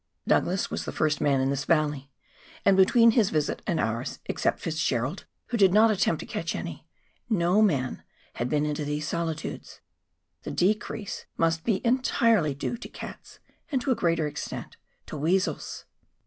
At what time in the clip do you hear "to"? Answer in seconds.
6.21-6.25, 12.77-12.89, 13.83-13.91, 15.05-15.17